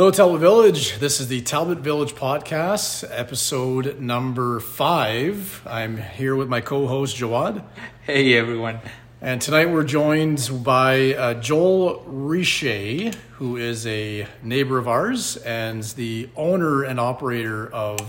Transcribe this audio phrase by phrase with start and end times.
[0.00, 0.98] Hello, Talbot Village.
[0.98, 5.60] This is the Talbot Village podcast, episode number five.
[5.66, 7.62] I'm here with my co host, Jawad.
[8.04, 8.80] Hey, everyone.
[9.20, 15.82] And tonight we're joined by uh, Joel Richer, who is a neighbor of ours and
[15.82, 18.00] the owner and operator of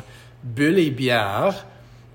[0.45, 1.61] Bulle Bière,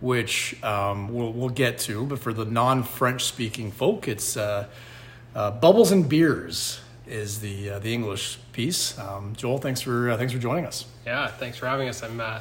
[0.00, 2.06] which um, we'll, we'll get to.
[2.06, 4.68] But for the non French speaking folk, it's uh,
[5.34, 8.98] uh, Bubbles and Beers is the uh, the English piece.
[8.98, 10.86] Um, Joel, thanks for uh, thanks for joining us.
[11.04, 12.02] Yeah, thanks for having us.
[12.02, 12.40] I'm uh,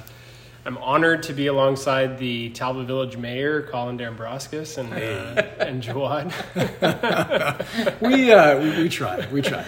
[0.66, 6.32] I'm honored to be alongside the Talbot Village Mayor, Colin Dambroskis and uh, and Jawad.
[8.02, 9.62] we, uh, we we try, we try.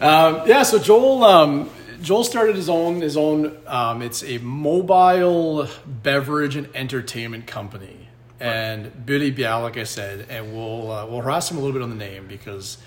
[0.00, 3.58] Um, yeah, so Joel um, Joel started his own his own.
[3.66, 8.08] Um, it's a mobile beverage and entertainment company,
[8.40, 11.74] and Bulles et Bières, like I said, and we'll uh, we'll harass him a little
[11.74, 12.78] bit on the name because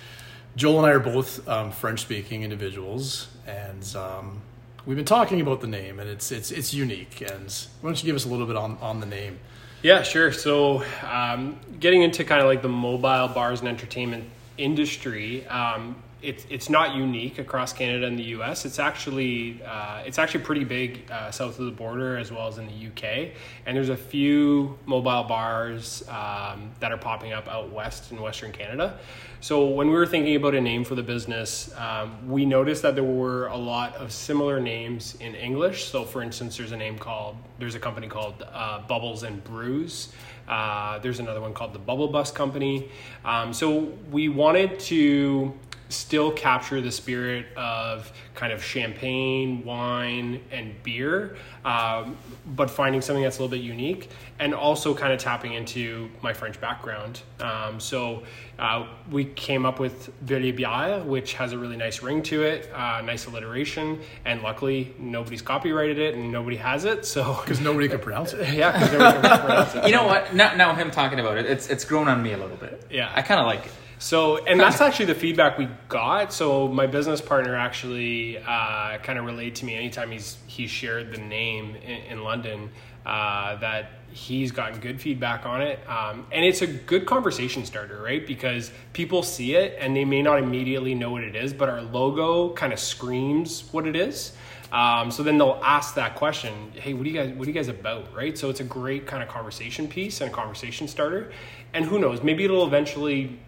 [0.56, 4.42] Joel and I are both um, French speaking individuals, and um,
[4.86, 7.22] we've been talking about the name, and it's it's it's unique.
[7.22, 9.40] And why don't you give us a little bit on on the name?
[9.82, 10.32] Yeah, sure.
[10.32, 14.26] So, um, getting into kind of like the mobile bars and entertainment
[14.58, 18.66] industry, um, it's it's not unique across Canada and the U.S.
[18.66, 22.58] It's actually uh, it's actually pretty big uh, south of the border as well as
[22.58, 23.33] in the U.K.
[23.66, 28.52] And there's a few mobile bars um, that are popping up out west in Western
[28.52, 28.99] Canada.
[29.39, 32.94] So when we were thinking about a name for the business, um, we noticed that
[32.94, 35.86] there were a lot of similar names in English.
[35.86, 40.09] So for instance, there's a name called there's a company called uh, Bubbles and Brews.
[40.47, 42.89] Uh, there's another one called the Bubble Bus Company.
[43.23, 45.53] Um, so we wanted to
[45.92, 53.23] still capture the spirit of kind of champagne, wine, and beer, um, but finding something
[53.23, 57.22] that's a little bit unique, and also kind of tapping into my French background.
[57.39, 58.23] Um, so
[58.58, 62.72] uh, we came up with Bulle Bière, which has a really nice ring to it,
[62.73, 67.05] uh, nice alliteration, and luckily nobody's copyrighted it and nobody has it.
[67.05, 68.48] So because nobody could pronounce it.
[68.54, 69.86] yeah, because nobody can pronounce it.
[69.86, 70.33] You know what?
[70.33, 72.86] Now, now him talking about it, it's it's grown on me a little bit.
[72.89, 73.11] Yeah.
[73.14, 73.71] I kind of like it.
[74.02, 76.34] So, and that's actually the feedback we got.
[76.34, 81.14] So, my business partner actually uh, kind of relayed to me anytime he's he shared
[81.14, 82.72] the name in, in London
[83.06, 88.02] uh, that he's gotten good feedback on it, um, and it's a good conversation starter,
[88.02, 88.26] right?
[88.26, 91.84] Because people see it and they may not immediately know what it is, but our
[91.84, 94.34] logo kind of screams what it is.
[94.72, 97.56] Um, so then they'll ask that question, "Hey, what do you guys what are you
[97.56, 98.36] guys about?" Right?
[98.36, 101.32] So it's a great kind of conversation piece and a conversation starter.
[101.76, 103.40] And who knows, maybe it'll eventually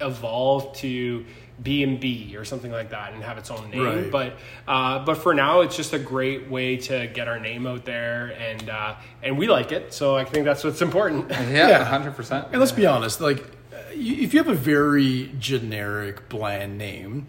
[0.00, 1.24] evolve to
[1.62, 3.82] B and B or something like that and have its own name.
[3.84, 4.10] Right.
[4.10, 7.84] But uh, but for now, it's just a great way to get our name out
[7.84, 9.92] there, and uh, and we like it.
[9.94, 11.30] So I think that's what's important.
[11.30, 11.84] Yeah, Yeah.
[11.84, 12.48] hundred percent.
[12.50, 13.38] And let's be honest, like
[13.72, 17.26] uh, if you have a very generic, bland name,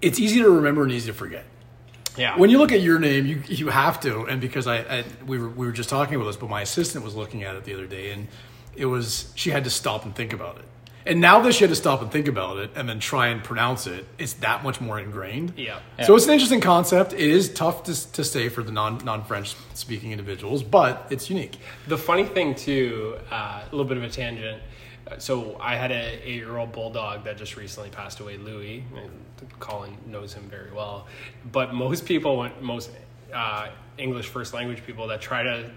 [0.00, 1.44] it's easy to remember and easy to forget.
[2.16, 2.38] yeah.
[2.38, 5.36] When you look at your name, you you have to, and because I, I we
[5.38, 7.74] were we were just talking about this, but my assistant was looking at it the
[7.74, 8.26] other day, and
[8.74, 10.64] it was she had to stop and think about it.
[11.06, 13.42] And now that she had to stop and think about it and then try and
[13.42, 15.52] pronounce it, it's that much more ingrained.
[15.56, 15.78] Yeah.
[16.04, 17.12] So it's an interesting concept.
[17.12, 21.30] It is tough to, to say for the non non French speaking individuals, but it's
[21.30, 21.58] unique.
[21.86, 24.60] The funny thing too, uh, a little bit of a tangent.
[25.18, 28.82] So I had a eight-year-old bulldog that just recently passed away, Louis.
[29.60, 31.06] Colin knows him very well,
[31.52, 32.90] but most people, most
[33.32, 33.68] uh,
[33.98, 35.70] English first language people that try to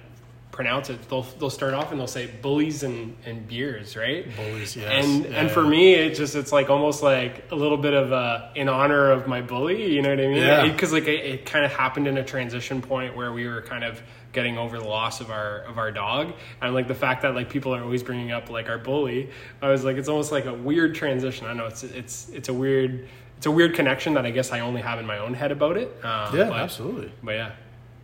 [0.51, 4.25] pronounce it, they'll they'll start off and they'll say bullies and, and beers, right?
[4.35, 5.05] Bullies, yes.
[5.05, 5.69] And Yeah, and for yeah.
[5.69, 9.27] me, it just it's like almost like a little bit of a in honor of
[9.27, 9.93] my bully.
[9.93, 10.37] You know what I mean?
[10.37, 10.67] Yeah.
[10.67, 13.83] Because like it, it kind of happened in a transition point where we were kind
[13.83, 14.01] of
[14.31, 17.49] getting over the loss of our of our dog and like the fact that like
[17.49, 19.27] people are always bringing up like our bully
[19.59, 22.53] i was like it's almost like a weird transition i know it's it's it's a
[22.53, 23.07] weird
[23.37, 25.77] it's a weird connection that i guess i only have in my own head about
[25.77, 27.11] it um, Yeah, but, absolutely.
[27.23, 27.51] but yeah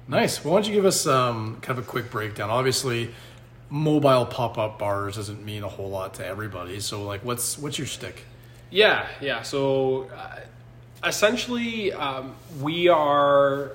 [0.07, 0.43] Nice.
[0.43, 2.49] Well, why don't you give us um, kind of a quick breakdown?
[2.49, 3.13] Obviously,
[3.69, 6.79] mobile pop up bars doesn't mean a whole lot to everybody.
[6.79, 8.23] So, like, what's what's your stick?
[8.69, 9.41] Yeah, yeah.
[9.41, 10.39] So uh,
[11.07, 13.71] essentially, um, we are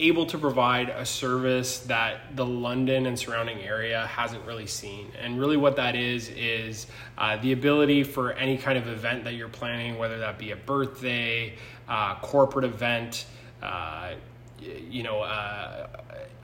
[0.00, 5.10] able to provide a service that the London and surrounding area hasn't really seen.
[5.20, 6.86] And really, what that is, is
[7.16, 10.56] uh, the ability for any kind of event that you're planning, whether that be a
[10.56, 11.54] birthday,
[11.88, 13.26] uh, corporate event,
[13.62, 14.12] uh,
[14.60, 15.86] you know, uh,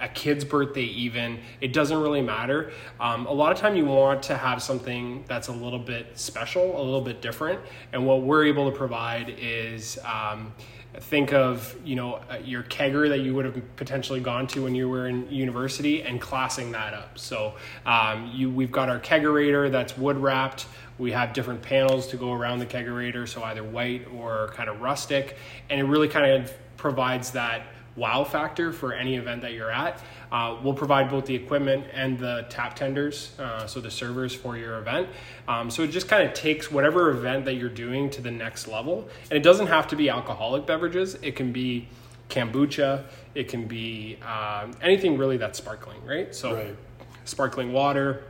[0.00, 2.72] a kid's birthday, even, it doesn't really matter.
[3.00, 6.80] Um, a lot of time you want to have something that's a little bit special,
[6.80, 7.60] a little bit different.
[7.92, 10.52] And what we're able to provide is, um,
[11.00, 14.74] think of you know uh, your kegger that you would have potentially gone to when
[14.74, 19.70] you were in university and classing that up so um, you we've got our kegerator
[19.70, 20.66] that's wood wrapped
[20.98, 24.80] we have different panels to go around the kegerator so either white or kind of
[24.80, 25.36] rustic
[25.68, 27.66] and it really kind of provides that
[27.96, 30.00] wow factor for any event that you're at.
[30.32, 34.56] Uh, we'll provide both the equipment and the tap tenders, uh, so the servers for
[34.56, 35.08] your event.
[35.46, 38.66] Um, so it just kind of takes whatever event that you're doing to the next
[38.66, 39.08] level.
[39.30, 41.86] And it doesn't have to be alcoholic beverages, it can be
[42.30, 43.04] kombucha,
[43.34, 46.34] it can be um, anything really that's sparkling, right?
[46.34, 46.76] So Right.
[47.24, 48.24] sparkling water.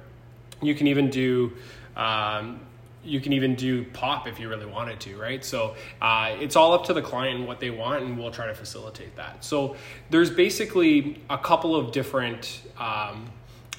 [0.62, 1.52] You can even do.
[1.96, 2.60] Um,
[3.05, 5.45] you can even do pop if you really wanted to, right?
[5.45, 8.47] So uh, it's all up to the client and what they want, and we'll try
[8.47, 9.45] to facilitate that.
[9.45, 9.77] So
[10.11, 13.31] there's basically a couple of different, um,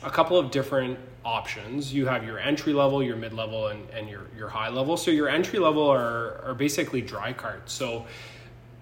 [0.04, 1.94] a couple of different options.
[1.94, 4.96] You have your entry level, your mid level, and, and your your high level.
[4.96, 7.74] So your entry level are are basically dry carts.
[7.74, 8.06] So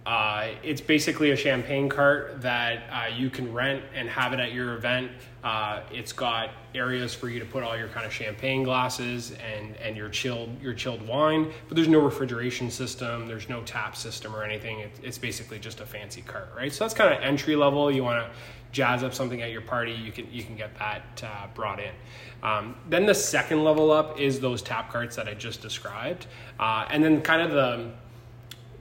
[0.05, 4.51] uh, it's basically a champagne cart that uh, you can rent and have it at
[4.51, 5.09] your event.
[5.43, 9.75] Uh, it's got areas for you to put all your kind of champagne glasses and,
[9.77, 14.35] and your chilled your chilled wine, but there's no refrigeration system, there's no tap system
[14.35, 14.79] or anything.
[14.79, 16.71] It, it's basically just a fancy cart, right?
[16.71, 17.89] So that's kind of entry level.
[17.89, 18.31] You want to
[18.73, 21.93] jazz up something at your party, you can you can get that uh, brought in.
[22.41, 26.25] Um, then the second level up is those tap carts that I just described,
[26.59, 27.91] uh, and then kind of the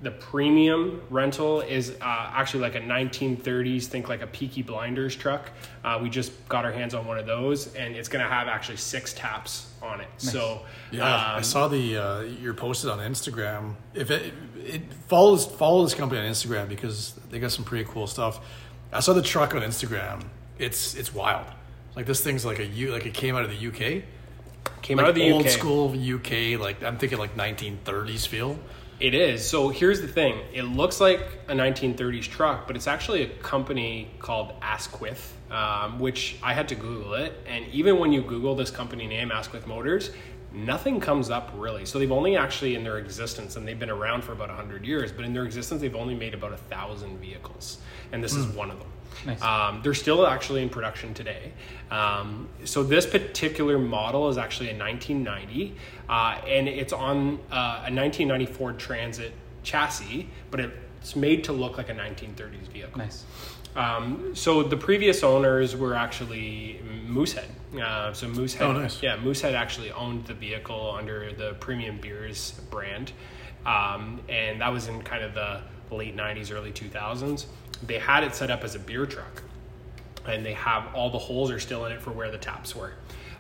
[0.03, 5.51] the premium rental is uh, actually like a 1930s think like a peaky blinders truck
[5.85, 8.49] uh, we just got our hands on one of those and it's going to have
[8.49, 12.99] actually six taps on it so Yeah, I um, saw the uh, you're posted on
[12.99, 13.75] Instagram.
[13.95, 18.07] If it, it follows follow this company on Instagram because they got some pretty cool
[18.07, 18.41] stuff.
[18.93, 20.25] I saw the truck on Instagram.
[20.59, 21.47] It's it's wild.
[21.97, 24.05] Like this thing's like a U like it came out of the UK.
[24.83, 25.51] came Like out of the old UK.
[25.51, 26.61] school UK.
[26.61, 28.59] Like I'm thinking like 1930s feel.
[29.03, 29.45] It is.
[29.45, 30.39] So here's the thing.
[30.53, 36.37] It looks like a 1930s truck, but it's actually a company called Asquith, um, which
[36.41, 37.37] I had to Google it.
[37.45, 40.13] And even when you Google this company name, Asquith Motors,
[40.53, 41.85] nothing comes up really.
[41.85, 45.11] So they've only actually in their existence, and they've been around for about 100 years,
[45.11, 47.79] but in their existence, they've only made about a thousand vehicles.
[48.13, 48.93] And this is one of them.
[49.27, 49.43] Nice.
[49.43, 51.53] Um, they're still actually in production today.
[51.91, 55.75] Um, so this particular model is actually a 1990,
[56.09, 59.33] uh, and it's on uh, a 1990 Ford Transit
[59.63, 62.99] chassis, but it's made to look like a 1930s vehicle.
[62.99, 63.25] Nice.
[63.75, 67.49] Um, so the previous owners were actually Moosehead.
[67.81, 69.03] Uh, so Moosehead, Oh, nice.
[69.03, 73.13] yeah, Moosehead actually owned the vehicle under the Premium Beers brand,
[73.65, 77.47] um, and that was in kind of the late '90s, early 2000s.
[77.87, 79.43] They had it set up as a beer truck,
[80.27, 82.93] and they have all the holes are still in it for where the taps were.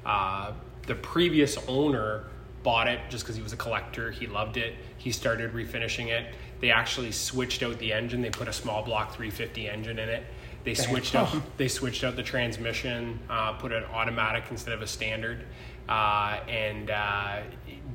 [0.04, 0.52] Uh,
[0.86, 2.24] the previous owner
[2.62, 4.10] bought it just because he was a collector.
[4.10, 4.74] He loved it.
[4.98, 6.34] He started refinishing it.
[6.60, 8.22] They actually switched out the engine.
[8.22, 10.24] They put a small block 350 engine in it.
[10.64, 11.34] They switched out.
[11.56, 13.18] They switched out the transmission.
[13.28, 15.44] Uh, put an automatic instead of a standard,
[15.88, 17.40] uh, and uh,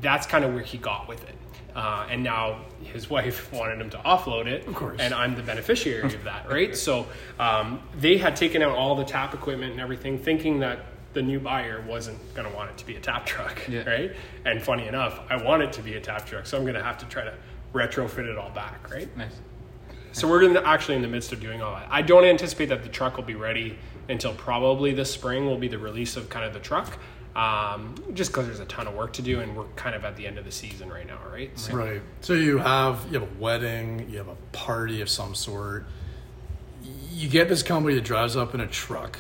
[0.01, 1.35] that's kind of where he got with it.
[1.77, 4.99] Uh, and now his wife wanted him to offload it, of course.
[4.99, 6.75] and I'm the beneficiary of that, right?
[6.75, 7.05] So
[7.39, 10.79] um, they had taken out all the tap equipment and everything, thinking that
[11.13, 13.87] the new buyer wasn't going to want it to be a tap truck, Yeah.
[13.87, 14.11] right?
[14.43, 16.81] And funny enough, I want it to be a tap truck, so I'm going to
[16.83, 17.33] have to try to
[17.73, 19.15] retrofit it all back, right?
[19.15, 19.35] Nice.
[20.13, 21.87] So we're actually in the midst of doing all that.
[21.91, 23.77] I don't anticipate that the truck will be ready
[24.09, 26.97] until probably this spring will be the release of kind of the truck.
[27.37, 30.15] Um, just because there's a ton of work to do and we're kind of at
[30.15, 31.51] the end of the season right now, right?
[31.59, 32.01] So, Right.
[32.21, 35.85] So you have you have a wedding, you have a party of some sort.
[37.11, 39.19] You get this company that drives up in a truck,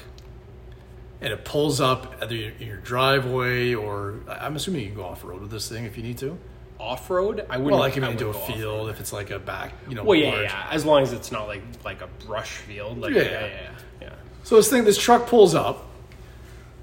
[1.21, 5.23] and it pulls up either in your driveway or I'm assuming you can go off
[5.23, 6.37] road with this thing if you need to.
[6.79, 7.65] off road, I wouldn't.
[7.71, 8.89] Well, like if you into a field, off-road.
[8.89, 10.43] if it's like a back, you know, Well, yeah, large.
[10.43, 10.67] yeah.
[10.71, 13.21] As long as it's not like like a brush field, like Yeah.
[13.21, 13.69] yeah, yeah, yeah.
[14.01, 14.09] yeah.
[14.43, 15.85] So this thing, this truck pulls up,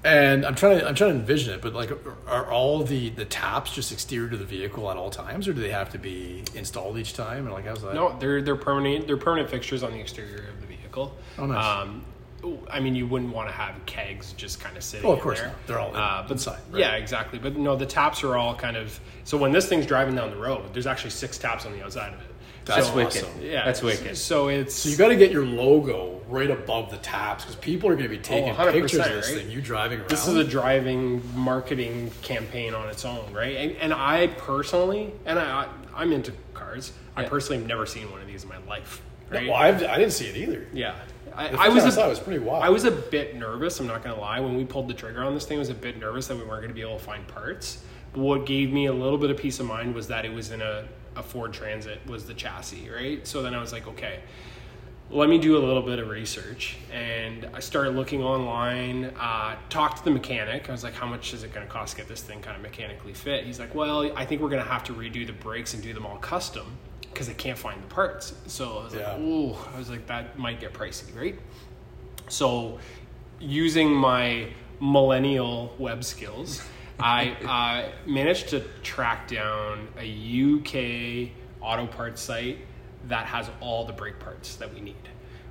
[0.05, 1.91] and I'm trying to I'm trying to envision it, but like,
[2.27, 5.61] are all the the taps just exterior to the vehicle at all times, or do
[5.61, 7.45] they have to be installed each time?
[7.45, 7.95] And like, how's that?
[7.95, 9.07] No, they're they're permanent.
[9.07, 11.15] They're permanent fixtures on the exterior of the vehicle.
[11.39, 11.65] Oh, nice.
[11.81, 12.05] Um,
[12.69, 15.09] I mean, you wouldn't want to have kegs just kind of sitting.
[15.09, 15.47] Oh, of course there.
[15.47, 15.67] not.
[15.67, 16.79] They're all in- uh, but, inside, right.
[16.79, 17.39] Yeah, exactly.
[17.39, 18.99] But no, the taps are all kind of.
[19.23, 22.13] So when this thing's driving down the road, there's actually six taps on the outside
[22.13, 22.27] of it.
[22.65, 23.23] That's so, wicked.
[23.23, 23.41] awesome.
[23.41, 24.17] Yeah, That's wicked.
[24.17, 27.89] So it's So you got to get your logo right above the taps because people
[27.89, 29.41] are going to be taking 100%, pictures of this right?
[29.41, 29.51] thing.
[29.51, 30.09] You driving around.
[30.09, 33.55] this is a driving marketing campaign on its own, right?
[33.55, 36.91] And, and I personally, and I, I'm into cars.
[37.15, 39.01] I personally have never seen one of these in my life.
[39.29, 39.47] Right?
[39.47, 40.67] well, I've, I didn't see it either.
[40.73, 40.95] Yeah,
[41.35, 41.83] I, The I was.
[41.83, 42.63] time A, I saw it was pretty wild.
[42.63, 43.79] I was a bit nervous.
[43.79, 44.39] I'm not gonna lie.
[44.39, 46.43] When we pulled the trigger on this thing, I was a bit nervous that we
[46.43, 47.79] weren't gonna be able to find parts.
[48.15, 50.61] What gave me a little bit of peace of mind was that it was in
[50.61, 53.25] a, a Ford Transit was the chassis, right?
[53.27, 54.19] So then I was like, okay,
[55.11, 59.05] let me do a little bit of research, and I started looking online.
[59.19, 60.67] Uh, talked to the mechanic.
[60.67, 62.63] I was like, how much is it gonna cost to get this thing kind of
[62.63, 63.43] mechanically fit?
[63.45, 66.05] He's like, well, I think we're gonna have to redo the brakes and do them
[66.07, 66.65] all custom
[67.01, 68.33] because I can't find the parts.
[68.47, 69.11] So I was Yeah.
[69.11, 71.37] like, ooh, I was like, that might get pricey, right?
[72.27, 72.79] So,
[73.39, 74.47] using my
[74.81, 76.63] millennial web skills,
[76.99, 77.31] I
[77.85, 80.05] uh, managed to track down a
[81.25, 82.59] UK auto parts site
[83.07, 84.95] that has all the brake parts that we need,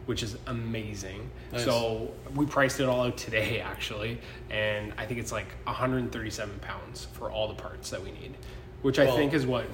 [0.07, 1.31] which is amazing.
[1.53, 1.65] Nice.
[1.65, 4.21] So we priced it all out today, actually,
[4.51, 8.35] and I think it's like 137 pounds for all the parts that we need,
[8.83, 9.67] which I Well- think is what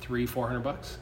[0.00, 0.98] three, four hundred bucks.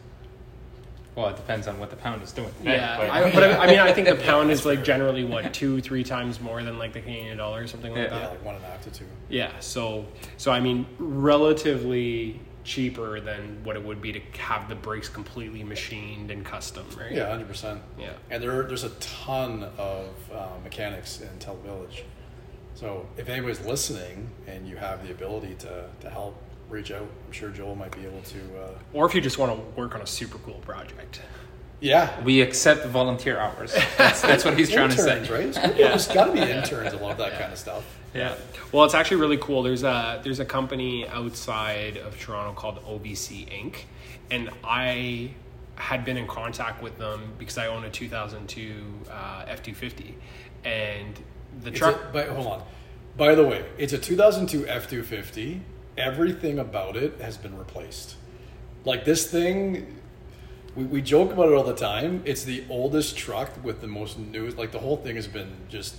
[1.15, 2.49] Well, it depends on what the pound is doing.
[2.59, 5.25] today, Yeah, but- I, but I, I mean, I think the pound is like generally
[5.25, 8.15] what two, three times more than like the Canadian dollar or something like Yeah.
[8.15, 8.31] Yeah, that.
[8.31, 9.05] like one and a half to two.
[9.29, 10.07] Yeah, so
[10.39, 15.65] so I mean, relatively cheaper than what it would be to have the brakes completely
[15.65, 17.13] machined and custom, right?
[17.13, 17.81] Yeah, hundred percent.
[17.99, 18.13] Yeah.
[18.31, 22.05] And there, there's a ton of uh, mechanics in Talbot Village.
[22.75, 26.37] So if anybody's listening and you have the ability to, to help,
[26.73, 27.03] reach out.
[27.27, 28.39] I'm sure Joel might be able to.
[28.63, 31.21] Uh, Or if you just want to work on a super cool project.
[31.81, 32.21] yeah.
[32.23, 33.75] We accept volunteer hours.
[33.99, 35.33] That's, that's what he's trying to interns, say.
[35.33, 35.53] right?
[35.53, 37.85] There's, gotta there's got to be interns that love that kind of stuff.
[38.15, 38.35] Yeah.
[38.73, 39.63] Well, it's actually really cool.
[39.63, 43.77] There's a there's a company outside of Toronto called OBC Inc.
[44.31, 45.33] And I
[45.77, 48.75] had been in contact with them because I own a 2002
[49.11, 50.15] uh, F250,
[50.65, 51.19] and
[51.63, 52.13] the truck.
[52.13, 52.63] but hold on.
[53.17, 55.61] By the way, it's a 2002 F250.
[55.97, 58.17] Everything about it has been replaced.
[58.85, 59.99] Like this thing,
[60.75, 62.23] we, we joke about it all the time.
[62.25, 64.49] It's the oldest truck with the most new.
[64.51, 65.97] Like the whole thing has been just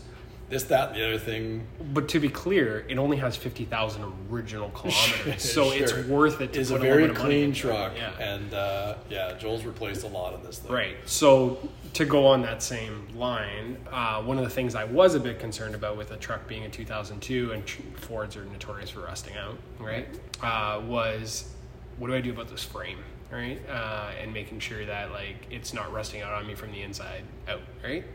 [0.50, 1.65] this, that, and the other thing.
[1.93, 6.59] But to be clear, it only has 50,000 original kilometers, so it's worth it to
[6.59, 8.12] It's a a very of money clean truck, Yeah.
[8.19, 10.71] and uh, yeah, Joel's replaced a lot on this thing.
[10.71, 10.97] Right.
[11.05, 11.57] So
[11.93, 15.39] to go on that same line, uh, one of the things I was a bit
[15.39, 17.69] concerned about with a truck being a 2002 and
[18.00, 20.07] Fords are notorious for rusting out, right?
[20.41, 21.50] Uh, was
[21.97, 22.97] what do I do about this frame,
[23.33, 23.59] right?
[23.67, 27.23] Uh, and making sure that like it's not rusting out on me from the inside
[27.47, 28.05] out, right?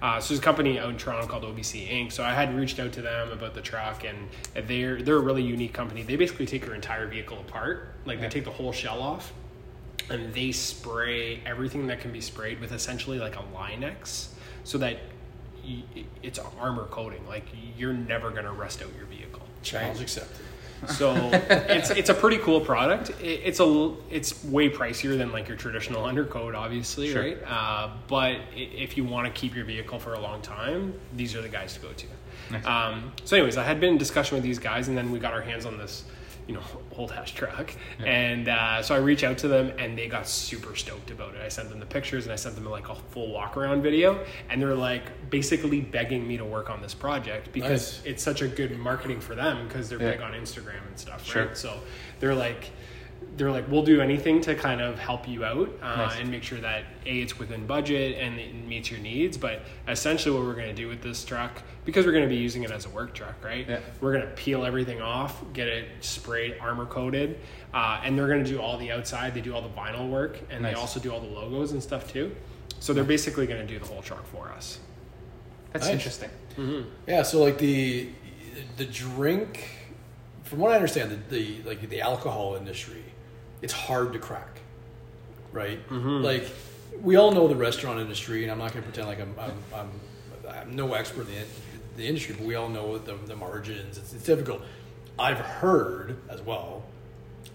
[0.00, 2.10] Uh, so there's a company out in Toronto called OBC Inc.
[2.10, 4.28] So I had reached out to them about the truck, and
[4.66, 6.02] they're they're a really unique company.
[6.02, 9.32] They basically take your entire vehicle apart, like they take the whole shell off,
[10.10, 14.98] and they spray everything that can be sprayed with essentially like a Line-X so that
[15.64, 15.84] y-
[16.22, 17.24] it's armor coating.
[17.28, 17.44] Like
[17.76, 19.42] you're never going to rust out your vehicle.
[19.62, 20.44] Challenge accepted.
[20.88, 23.10] So it's it's a pretty cool product.
[23.20, 27.22] It, it's a it's way pricier than like your traditional undercoat, obviously, Sure.
[27.22, 27.38] right?
[27.46, 31.42] Uh, but if you want to keep your vehicle for a long time, these are
[31.42, 32.06] the guys to go to.
[32.50, 32.66] Nice.
[32.66, 35.32] Um, so, anyways, I had been in discussion with these guys, and then we got
[35.32, 36.04] our hands on this,
[36.46, 36.62] you know,
[36.96, 38.06] old hash truck, Yeah.
[38.06, 41.40] and uh, so I reach out to them, and they got super stoked about it.
[41.40, 44.24] I sent them the pictures, and I sent them like a full walk around video,
[44.50, 48.02] and they're like basically begging me to work on this project because Nice.
[48.04, 50.12] it's such a good marketing for them because they're Yeah.
[50.12, 51.46] big on Instagram and stuff, Sure.
[51.46, 51.56] right?
[51.56, 51.80] So
[52.20, 52.70] they're like,
[53.36, 56.18] they're like, we'll do anything to kind of help you out uh, Nice.
[56.20, 59.36] and make sure that a it's within budget and it meets your needs.
[59.36, 62.36] But essentially, what we're going to do with this truck, because we're going to be
[62.40, 63.68] using it as a work truck, right?
[63.68, 63.80] Yeah.
[64.00, 67.38] We're going to peel everything off, get it sprayed, armor coated,
[67.72, 69.34] uh, and they're going to do all the outside.
[69.34, 70.74] They do all the vinyl work, and Nice.
[70.74, 72.34] they also do all the logos and stuff too.
[72.80, 74.78] So they're basically going to do the whole truck for us.
[75.72, 75.94] That's Nice.
[75.94, 76.30] interesting.
[77.06, 78.08] Yeah, so like the
[78.76, 79.70] the drink,
[80.42, 83.02] from what I understand, the, the like the alcohol industry,
[83.62, 84.60] it's hard to crack,
[85.52, 85.78] right?
[85.88, 86.22] Mm-hmm.
[86.22, 86.48] Like
[87.00, 89.52] we all know the restaurant industry, and I'm not going to pretend like I'm I'm,
[89.74, 89.90] I'm
[90.48, 91.44] I'm no expert in the,
[91.96, 93.98] the industry, but we all know the, the margins.
[93.98, 94.62] It's, it's difficult.
[95.18, 96.84] I've heard as well,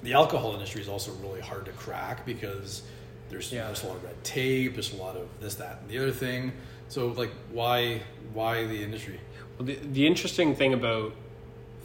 [0.03, 2.83] the alcohol industry is also really hard to crack because
[3.29, 3.65] there's Yeah.
[3.67, 6.11] there's a lot of red tape, there's a lot of this, that, and the other
[6.11, 6.53] thing.
[6.87, 8.01] So like, why
[8.33, 9.19] why the industry?
[9.57, 11.13] Well, the, the interesting thing about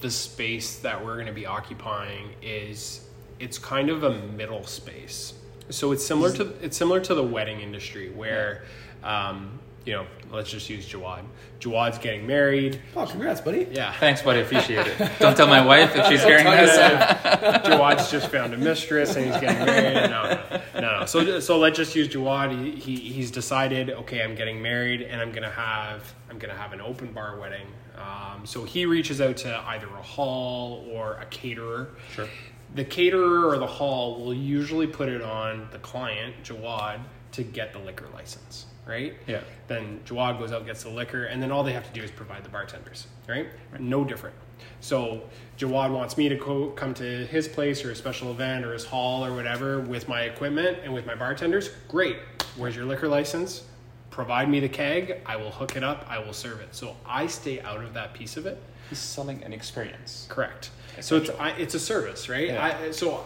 [0.01, 3.01] the space that we're going to be occupying is
[3.43, 5.35] it's kind of a middle space.
[5.69, 8.65] So it's similar to it's similar to the wedding industry where,
[9.03, 11.25] um, you know, let's just use Jawad.
[11.59, 12.81] Jawad's getting married.
[12.95, 13.67] Oh, congrats, buddy!
[13.71, 13.93] Yeah.
[13.95, 14.41] Thanks, buddy.
[14.41, 15.13] Appreciate it.
[15.19, 16.77] Don't tell my wife if she's hearing this.
[16.77, 20.11] Jawad's just found a mistress and he's getting married.
[20.11, 21.01] No, no, no.
[21.01, 21.07] no.
[21.07, 22.51] So, so let's just use Jawad.
[22.57, 23.91] He, he he's decided.
[23.91, 27.67] Okay, I'm getting married, and I'm gonna have I'm gonna have an open bar wedding.
[27.97, 31.91] Um, so he reaches out to either a hall or a caterer.
[32.15, 32.29] Sure.
[32.75, 37.01] The caterer or the hall will usually put it on the client, Jawad,
[37.33, 39.15] to get the liquor license, right?
[39.27, 39.43] Yeah.
[39.69, 42.11] Then Jawad goes out, gets the liquor, and then all they have to do is
[42.11, 43.47] provide the bartenders, right?
[43.79, 44.35] No different.
[44.81, 45.23] So
[45.59, 48.85] Jawad wants me to co- come to his place or a special event or his
[48.85, 51.71] hall or whatever with my equipment and with my bartenders.
[51.89, 52.17] Great.
[52.57, 53.65] Where's your liquor license?
[54.11, 55.21] Provide me the keg.
[55.27, 56.05] I will hook it up.
[56.09, 56.75] I will serve it.
[56.75, 58.63] So I stay out of that piece of it.
[58.91, 60.27] He's selling an experience.
[60.29, 60.71] Correct.
[61.01, 62.49] So it's I, it's a service, right?
[62.49, 62.79] Yeah.
[62.87, 63.25] I, so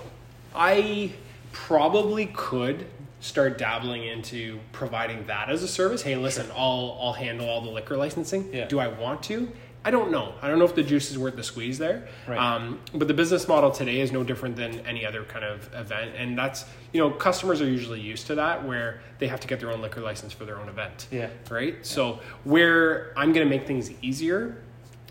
[0.55, 1.13] I
[1.53, 2.87] probably could
[3.21, 6.03] start dabbling into providing that as a service.
[6.03, 8.53] Hey, listen, I'll I'll handle all the liquor licensing.
[8.53, 8.67] Yeah.
[8.67, 9.51] Do I want to?
[9.87, 10.35] I don't know.
[10.43, 12.09] I don't know if the juice is worth the squeeze there.
[12.27, 12.37] Right.
[12.37, 16.11] Um, but the business model today is no different than any other kind of event,
[16.17, 19.61] and that's you know customers are usually used to that where they have to get
[19.61, 21.07] their own liquor license for their own event.
[21.13, 21.29] Yeah.
[21.49, 21.87] Right.
[21.87, 24.57] So where I'm going to make things easier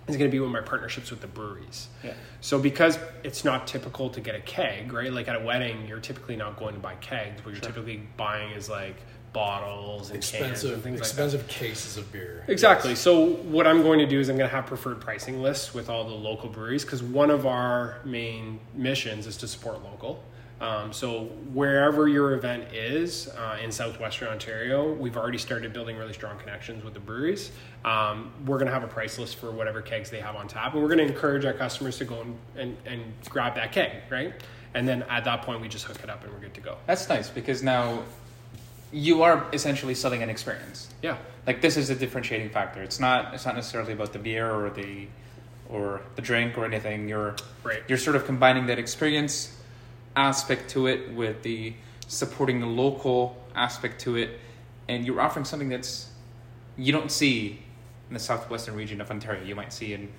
[0.07, 1.87] is going to be with my partnerships with the breweries.
[2.03, 2.13] Yeah.
[2.41, 5.11] So because it's not typical to get a keg, right?
[5.11, 7.43] Like at a wedding, you're typically not going to buy kegs.
[7.43, 8.97] What you're typically buying is like
[9.33, 12.45] bottles and cans and Expensive, things like expensive cases of beer.
[12.47, 12.95] Exactly.
[12.95, 15.89] So what I'm going to do is I'm going to have preferred pricing lists with
[15.89, 20.23] all the local breweries because one of our main missions is to support local.
[20.61, 26.13] Um, so wherever your event is uh, in southwestern Ontario, we've already started building really
[26.13, 27.51] strong connections with the breweries.
[27.83, 30.73] Um, we're going to have a price list for whatever kegs they have on tap,
[30.73, 33.91] and we're going to encourage our customers to go and, and, and grab that keg,
[34.09, 34.33] right?
[34.73, 36.77] And then at that point, we just hook it up and we're good to go.
[36.85, 38.03] That's nice because now
[38.91, 40.89] you are essentially selling an experience.
[41.01, 41.17] Yeah.
[41.45, 42.81] Like this is a differentiating factor.
[42.81, 45.07] It's not it's not necessarily about the beer or the
[45.69, 47.07] or the drink or anything.
[47.07, 47.83] You're Right.
[47.87, 49.55] you're sort of combining that experience
[50.15, 51.73] aspect to it with the
[52.07, 54.39] supporting the local aspect to it
[54.87, 56.09] and you're offering something that's
[56.77, 57.61] you don't see
[58.07, 59.43] in the southwestern region of Ontario.
[59.43, 60.11] You might see in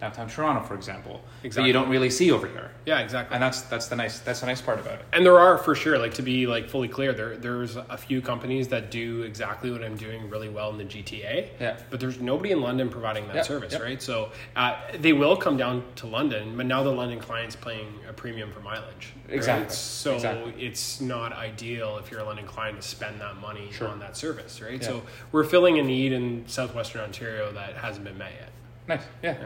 [0.00, 1.22] downtown Toronto, for example.
[1.44, 1.68] Exactly.
[1.68, 2.70] you don't really see over here.
[2.84, 3.34] Yeah, exactly.
[3.34, 5.04] And that's that's the nice that's the nice part about it.
[5.12, 8.20] And there are for sure, like to be like fully clear, there there's a few
[8.20, 11.48] companies that do exactly what I'm doing really well in the GTA.
[11.60, 11.76] Yeah.
[11.90, 13.78] But there's nobody in London providing that Yeah, service, yeah.
[13.80, 14.02] right?
[14.02, 18.12] So uh, they will come down to London, but now the London client's paying a
[18.12, 19.12] premium for mileage.
[19.28, 19.36] right?
[19.36, 20.54] Exactly, So exactly.
[20.58, 23.88] it's not ideal if you're a London client to spend that money Sure.
[23.88, 24.80] on that service, right?
[24.82, 24.88] Yeah.
[24.88, 28.50] So we're filling a need in southwestern Ontario that hasn't been met yet.
[28.86, 29.06] Nice.
[29.22, 29.36] Yeah.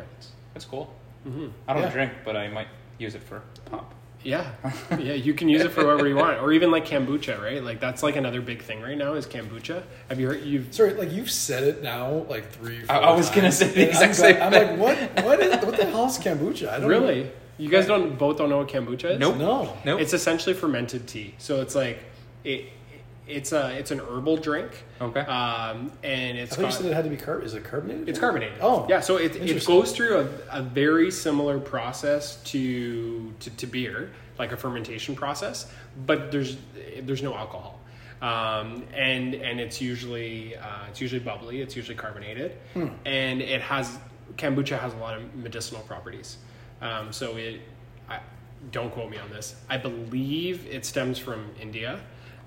[0.58, 0.64] Yeah.
[0.64, 0.94] That's, that's cool.
[1.26, 1.48] Mm-hmm.
[1.68, 1.90] I don't Yeah.
[1.90, 3.94] drink, but I might use it for pop.
[4.24, 4.50] Yeah,
[4.98, 7.62] yeah, you can use it for whatever you want, or even like kombucha, right?
[7.62, 9.84] Like that's like another big thing right now is kombucha.
[10.08, 10.42] Have you heard?
[10.42, 12.80] You've Sorry, like you've said it now like three.
[12.82, 15.24] Four I- I was gonna say the and exact I'm, same go- I'm like, what?
[15.24, 15.64] What is?
[15.64, 16.68] What the hell is kombucha?
[16.68, 17.30] I don't really?
[17.58, 19.18] You guys don't both don't know what kombucha is?
[19.20, 19.36] Nope.
[19.36, 19.76] No.
[19.84, 20.00] Nope.
[20.00, 21.34] It's essentially fermented tea.
[21.38, 22.00] So it's like
[22.42, 22.64] it.
[23.28, 24.84] It's a it's an herbal drink.
[25.00, 25.20] Okay.
[25.20, 27.40] Um, and I it's thought you said it had to be car.
[27.42, 28.08] Is it carbonated?
[28.08, 28.58] It's carbonated.
[28.60, 29.00] Oh, yeah.
[29.00, 30.18] So it, it goes through
[30.50, 35.70] a, a very similar process to, to to beer, like a fermentation process,
[36.06, 36.56] but there's
[37.02, 37.78] there's no alcohol,
[38.22, 41.60] um, and and it's usually uh, it's usually bubbly.
[41.60, 42.88] It's usually carbonated, Hmm.
[43.04, 43.98] and it has
[44.36, 46.38] kombucha has a lot of medicinal properties.
[46.80, 47.60] Um, so it,
[48.08, 48.20] I,
[48.70, 49.56] don't quote me on this.
[49.68, 51.98] I believe it stems from India,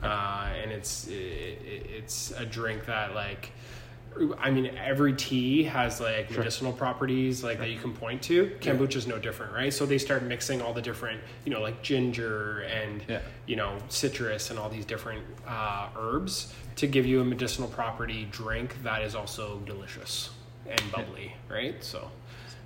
[0.03, 3.51] uh, and it's it, it- it's a drink that like.
[4.39, 8.47] I mean, every tea has like medicinal properties like that you can point to.
[8.59, 9.73] Kombucha is no different, right?
[9.73, 13.21] So they start mixing all the different, you know, like ginger and Yeah.
[13.45, 18.27] you know citrus and all these different uh, herbs to give you a medicinal property
[18.31, 20.31] drink that is also delicious
[20.69, 21.81] and bubbly, right?
[21.81, 22.11] So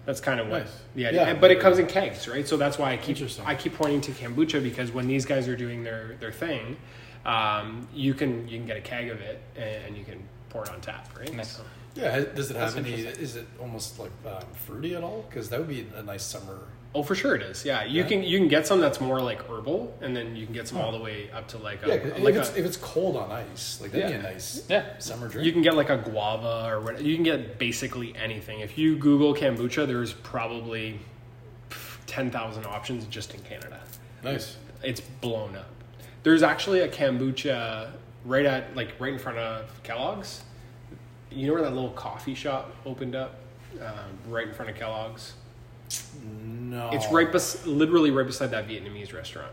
[0.08, 0.80] that's kind of what Nice.
[0.96, 1.28] the idea.
[1.28, 1.34] Yeah.
[1.36, 2.48] But it comes in kegs, right?
[2.48, 5.56] So that's why I keep I keep pointing to kombucha because when these guys are
[5.56, 6.78] doing their their thing,
[7.26, 10.64] um, you can you can get a keg of it and, and you can pour
[10.64, 11.34] it on tap, right?
[11.34, 11.58] Nice.
[11.58, 11.64] So-
[11.96, 12.20] Yeah.
[12.20, 12.94] Does it have That's any?
[13.02, 15.26] Is it almost like um, fruity at all?
[15.30, 16.60] Because that would be a nice summer.
[16.94, 17.66] Oh, for sure it is.
[17.66, 18.08] Yeah, you Yeah.
[18.08, 20.78] can you can get some that's more like herbal, and then you can get some
[20.78, 21.98] all the way up to like a, Yeah.
[21.98, 24.18] 'cause like if, it's, a, if it's cold on ice, like that'd Yeah.
[24.18, 24.98] be a nice Yeah.
[25.00, 25.46] summer drink.
[25.46, 27.02] you can get like a guava or what.
[27.02, 28.60] You can get basically anything.
[28.62, 31.00] If you Google kombucha, there's probably
[32.08, 33.80] ten thousand options just in Canada.
[34.24, 34.58] nice.
[34.84, 35.70] It's blown up.
[36.26, 37.92] There's actually a kombucha
[38.26, 40.44] right at like right in front of Kellogg's.
[41.30, 43.36] You know where that little coffee shop opened up,
[43.80, 45.34] um, right in front of Kellogg's.
[46.44, 46.90] No.
[46.94, 49.52] It's right, bes- literally right beside that Vietnamese restaurant.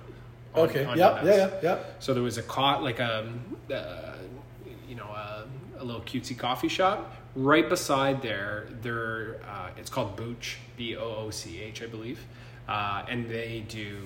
[0.55, 0.87] on- Okay.
[0.87, 1.23] on Yeah.
[1.23, 1.35] Yeah.
[1.37, 1.51] Yeah.
[1.63, 1.79] Yeah.
[1.99, 3.31] So there was a cot like a,
[3.71, 4.15] uh,
[4.89, 5.45] you know, a,
[5.79, 8.67] a little cutesy coffee shop right beside there.
[8.81, 12.21] There, uh, it's called Booch, B O O C H, I believe,
[12.67, 13.99] uh, and they do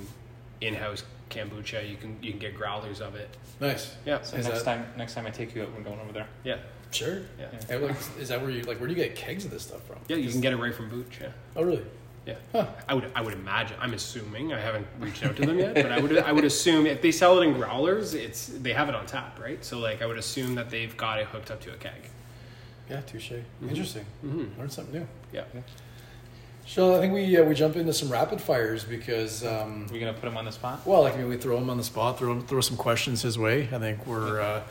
[0.61, 1.89] in-house kombucha.
[1.89, 3.29] You can you can get growlers of it.
[3.61, 3.95] Nice.
[4.05, 6.13] Yeah, So Is next that- time, next time I take you out, we're going over
[6.13, 6.27] there.
[6.45, 6.59] yeah,
[6.91, 7.21] Sure.
[7.39, 8.79] yeah, Hey, like, is that where you like?
[8.79, 9.97] Where do you get kegs of this stuff from?
[10.09, 10.17] yeah.
[10.17, 11.19] You can get it right from Booch.
[11.21, 11.29] Yeah.
[11.57, 11.83] Oh, really?
[12.27, 12.67] Yeah, Huh.
[12.89, 13.77] I would I would imagine.
[13.81, 16.85] I'm assuming I haven't reached out to them yet, but I would I would assume
[16.87, 19.65] if they sell it in growlers, it's they have it on tap, right?
[19.65, 21.93] So like I would assume that they've got it hooked up to a keg.
[22.91, 23.01] Yeah.
[23.03, 23.33] Touche.
[23.63, 24.05] Interesting.
[24.25, 24.59] Mm-hmm.
[24.59, 25.07] Learned something new.
[25.33, 25.45] Yeah.
[26.67, 29.45] So I think we uh, we jump into some rapid fires because.
[29.45, 30.85] Um, We're gonna put him on the spot.
[30.85, 33.39] Well, like I mean, we throw him on the spot, throw throw some questions his
[33.39, 33.69] way.
[33.73, 34.63] I think we're uh,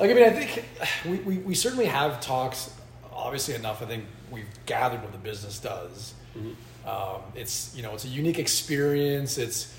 [0.00, 0.64] like I mean, I think
[1.06, 2.74] we, we, we certainly have talks.
[3.12, 3.82] Obviously enough.
[3.82, 6.14] I think we've gathered what the business does.
[6.86, 9.38] Um, it's you know it's a unique experience.
[9.38, 9.74] It's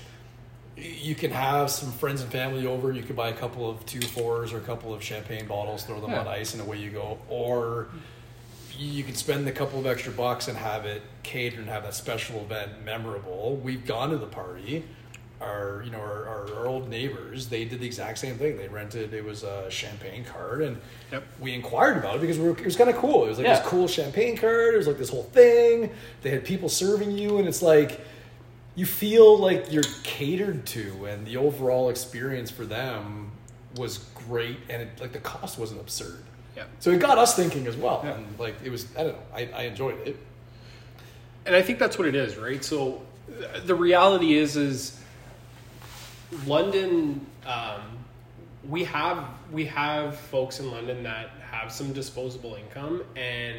[0.76, 2.92] you can have some friends and family over.
[2.92, 6.00] You could buy a couple of two fours or a couple of champagne bottles, throw
[6.00, 6.20] them Yeah.
[6.20, 7.18] on ice, and away you go.
[7.28, 7.88] Or
[8.80, 11.94] you can spend a couple of extra bucks and have it catered and have that
[11.94, 13.56] special event memorable.
[13.62, 14.84] We've gone to the party.
[15.40, 18.56] Our you know our, our, our old neighbors they did the exact same thing.
[18.58, 20.78] They rented it was a champagne card and
[21.12, 21.24] Yep.
[21.40, 23.24] we inquired about it because we were, it was kind of cool.
[23.24, 23.58] It was like Yeah.
[23.58, 24.74] this cool champagne card.
[24.74, 25.90] It was like this whole thing.
[26.22, 28.00] They had people serving you, and it's like
[28.76, 33.32] you feel like you're catered to, and the overall experience for them
[33.76, 36.22] was great, and it, like the cost wasn't absurd.
[36.56, 36.64] Yeah.
[36.80, 38.14] So it got us thinking as well, Yeah.
[38.14, 40.16] and like it was I don't know I, I enjoyed it.
[41.46, 42.64] and I think that's what it is, right?
[42.64, 43.02] So
[43.64, 45.00] the reality is, is
[46.46, 47.26] London.
[47.46, 47.82] Um,
[48.68, 53.56] we have we have folks in London that have some disposable income, and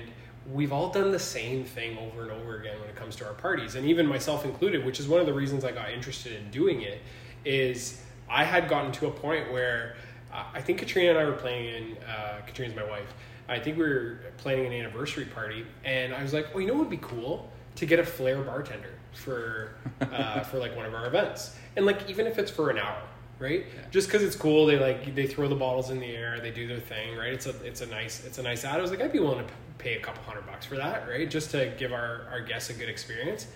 [0.51, 3.34] we've all done the same thing over and over again when it comes to our
[3.34, 4.86] parties, and even myself included.
[4.86, 6.99] Which is one of the reasons I got interested in doing it.
[7.43, 9.95] Is I had gotten to a point where
[10.34, 11.98] I think Katrina and I were playing in.
[12.04, 13.13] Uh, Katrina's my wife.
[13.50, 16.74] I think we were planning an anniversary party, and I was like, "Oh, you know
[16.74, 20.94] what would be cool to get a flair bartender for uh, for like one of
[20.94, 23.02] our events, and like even if it's for an hour,
[23.39, 23.65] right?
[23.91, 26.67] Just because it's cool, they like they throw the bottles in the air, they do
[26.67, 27.34] their thing, right?
[27.34, 28.80] It's a it's a nice it's a nice ad.
[28.80, 31.30] I was like, I'd be willing to pay a couple hundred bucks for that, right?
[31.30, 33.48] Just to give our our guests a good experience.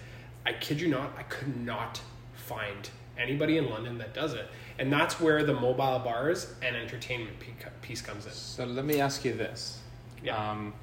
[0.46, 2.00] I kid you not, I could not
[2.34, 4.48] find anybody in London that does it,
[4.80, 7.36] and that's where the mobile bars and entertainment
[7.82, 8.32] piece comes in.
[8.32, 9.80] So let me ask you this.
[10.24, 10.38] Yeah.
[10.38, 10.74] Um,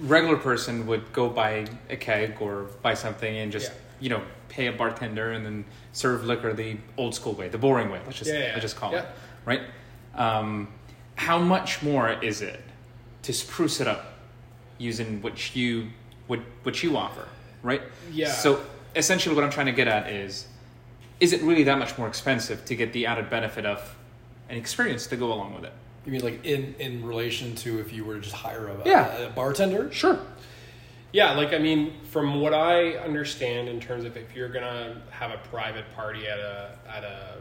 [0.00, 3.78] regular person would go buy a keg or buy something and just Yeah.
[4.00, 7.90] you know pay a bartender and then serve liquor the old school way, the boring
[7.90, 8.00] way.
[8.04, 9.06] Let's just Yeah, yeah, let's just call it
[9.44, 9.62] right.
[10.14, 10.68] Um,
[11.14, 12.60] how much more is it
[13.22, 14.14] to spruce it up
[14.78, 15.88] using what you
[16.26, 17.26] what what you offer,
[17.62, 17.82] right?
[18.12, 18.30] Yeah.
[18.30, 18.62] So
[18.94, 20.46] essentially, what I'm trying to get at is,
[21.20, 23.94] is it really that much more expensive to get the added benefit of
[24.48, 25.72] an experience to go along with it?
[26.04, 29.16] You mean like in in relation to if you were to just hire a, Yeah.
[29.18, 29.90] a bartender?
[29.92, 30.18] Sure.
[31.12, 35.30] Yeah, like I mean, from what I understand in terms of if you're gonna have
[35.30, 37.36] a private party at a at a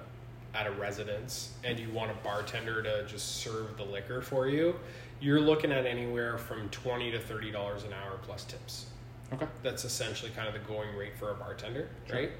[0.55, 4.75] at a residence and you want a bartender to just serve the liquor for you,
[5.19, 8.85] you're looking at anywhere from twenty to thirty dollars an hour plus tips.
[9.33, 9.47] Okay.
[9.63, 12.31] That's essentially kind of the going rate for a bartender, right?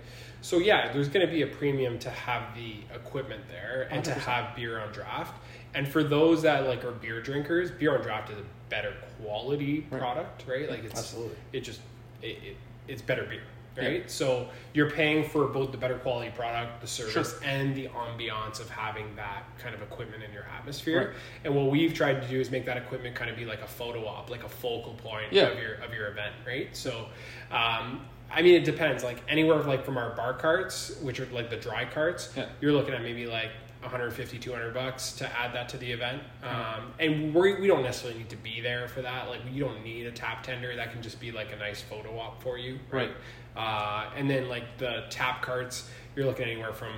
[0.42, 4.12] So yeah, there's going to be a premium to have the equipment there and to
[4.12, 4.18] 100%.
[4.20, 5.34] have beer on draft.
[5.74, 9.86] And for those that like are beer drinkers, beer on draft is a better quality
[9.90, 10.00] Right.
[10.00, 10.70] product, right?
[10.70, 11.36] Like it's Absolutely.
[11.54, 11.82] it just
[12.22, 13.42] it, it it's better beer,
[13.78, 14.10] right?
[14.10, 17.48] So you're paying for both the better quality product, the service, Sure.
[17.50, 21.00] and the ambiance of having that kind of equipment in your atmosphere.
[21.10, 21.16] Right.
[21.44, 23.68] And what we've tried to do is make that equipment kind of be like a
[23.68, 25.48] photo op, like a focal point Yeah.
[25.48, 26.76] of your of your event, right?
[26.76, 27.08] So,
[27.52, 29.04] um, I mean, it depends.
[29.04, 32.48] Like anywhere like from our bar carts, which are like the dry carts, Yeah.
[32.62, 33.52] you're looking at maybe like
[33.86, 36.22] 150 200 bucks to add that to the event.
[36.44, 36.84] Mm-hmm.
[36.84, 39.30] um, and we we don't necessarily need to be there for that.
[39.30, 40.76] Like you don't need a tap tender.
[40.76, 42.80] That can just be like a nice photo op for you.
[42.92, 43.12] Right,
[43.56, 46.94] Uh, and then like the tap carts you're looking anywhere from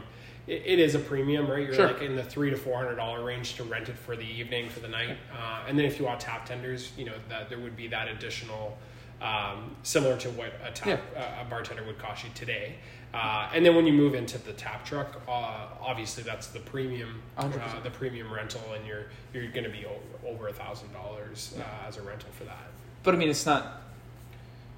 [0.47, 1.63] it, it is a premium right?
[1.65, 1.87] You're Sure.
[1.87, 4.69] like in the three to four hundred dollar range to rent it for the evening
[4.69, 5.17] for the night.
[5.33, 8.07] Uh, and then if you want tap tenders you know that there would be that
[8.07, 8.77] additional
[9.21, 12.75] um, similar to what a tap uh, a bartender would cost you today.
[13.13, 17.21] Uh, and then when you move into the tap truck, uh, obviously that's the premium,
[17.37, 17.49] uh,
[17.83, 21.87] the premium rental, and you're you're going to be over, over a thousand dollars uh,
[21.87, 22.67] as a rental for that.
[23.03, 23.81] But I mean, it's not.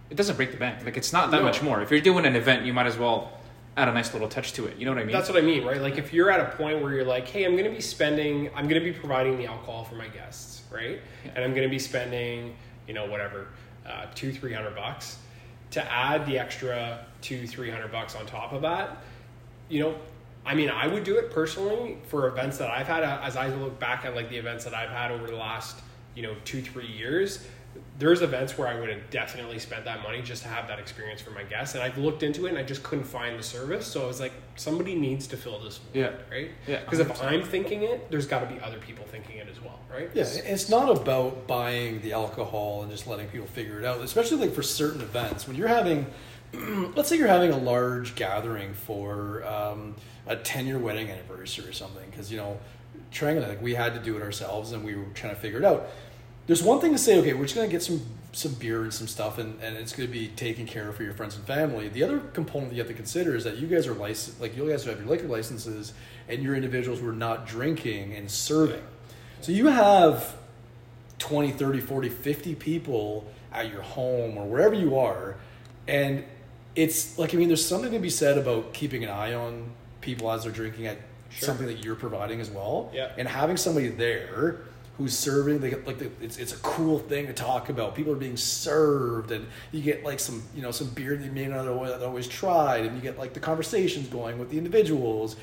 [0.09, 0.85] It doesn't break the bank.
[0.85, 1.43] Like it's not that No.
[1.43, 1.81] much more.
[1.81, 3.31] If you're doing an event, you might as well
[3.77, 4.77] add a nice little touch to it.
[4.77, 5.13] You know what I mean?
[5.13, 5.81] That's what I mean, right?
[5.81, 8.49] Like if you're at a point where you're like, hey, I'm going to be spending,
[8.55, 10.99] I'm going to be providing the alcohol for my guests, right?
[11.25, 11.31] Yeah.
[11.35, 12.55] And I'm going to be spending,
[12.87, 13.47] you know, whatever,
[13.87, 15.17] uh, two, three hundred bucks
[15.71, 18.97] to add the extra two, three hundred bucks on top of that.
[19.69, 19.95] You know,
[20.45, 23.03] I mean, I would do it personally for events that I've had.
[23.03, 25.79] uh, As I look back at like the events that I've had over the last,
[26.15, 27.45] you know, two, three years,
[27.99, 31.21] there's events where I would have definitely spent that money just to have that experience
[31.21, 31.75] for my guests.
[31.75, 33.85] And I've looked into it and I just couldn't find the service.
[33.85, 36.11] So I was like, somebody needs to fill this void, Yeah.
[36.31, 36.49] right?
[36.65, 39.61] Yeah, Because if I'm thinking it, there's got to be other people thinking it as
[39.61, 40.09] well, right?
[40.15, 43.99] Yeah, it's not about buying the alcohol and just letting people figure it out.
[44.01, 46.07] Especially like for certain events, when you're having,
[46.95, 49.95] let's say you're having a large gathering for um,
[50.27, 52.57] a ten year wedding anniversary or something, because you know,
[53.11, 55.65] trying like we had to do it ourselves and we were trying to figure it
[55.65, 55.89] out.
[56.47, 59.07] There's one thing to say, okay, we're just gonna get some some beer and some
[59.07, 61.89] stuff, and, and it's gonna be taken care of for your friends and family.
[61.89, 64.55] The other component that you have to consider is that you guys are licensed, like
[64.55, 65.93] you guys have your liquor licenses,
[66.27, 68.81] and you're individuals who are not drinking and serving.
[69.41, 70.35] So you have
[71.19, 75.37] 20, 30, 40, 50 people at your home or wherever you are.
[75.87, 76.23] And
[76.83, 80.31] it's like I mean, there's something to be said about keeping an eye on people
[80.31, 80.97] as they're drinking at
[81.31, 81.45] Sure.
[81.45, 82.89] something that you're providing as well.
[82.91, 83.11] Yeah.
[83.15, 84.61] And having somebody there
[84.97, 87.93] who's serving, they get, like the, it's it's a cool thing to talk about.
[87.95, 91.31] People are being served, and you get like some you know some beer that you
[91.31, 95.35] may not have always tried, and you get like the conversations going with the individuals.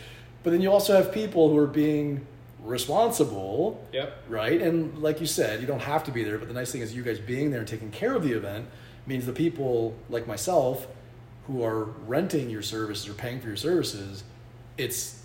[0.42, 2.26] But then you also have people who are being
[2.64, 4.12] responsible Yep.
[4.28, 4.60] right?
[4.60, 6.94] And like you said, you don't have to be there, but the nice thing is
[6.94, 8.66] you guys being there and taking care of the event
[9.06, 10.86] means the people like myself
[11.46, 14.24] who are renting your services or paying for your services,
[14.76, 15.22] it's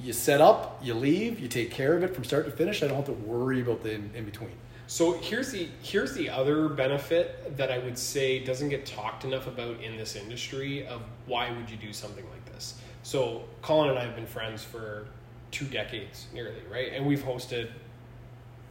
[0.00, 2.82] you set up, you leave, you take care of it from start to finish.
[2.82, 4.52] I don't have to worry about the in, in between.
[4.86, 9.46] So here's the here's the other benefit that I would say doesn't get talked enough
[9.46, 12.74] about in this industry of why would you do something like this.
[13.02, 15.06] So Colin and I have been friends for
[15.50, 16.92] two decades nearly, right?
[16.92, 17.70] And we've hosted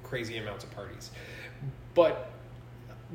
[0.04, 1.10] crazy amounts of parties,
[1.96, 2.33] but